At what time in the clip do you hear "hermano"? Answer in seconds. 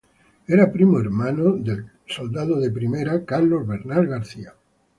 0.99-1.51